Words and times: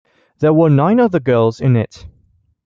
There 0.39 0.51
were 0.51 0.71
nine 0.71 0.99
other 0.99 1.19
girls 1.19 1.61
in 1.61 1.75
it. 1.75 2.07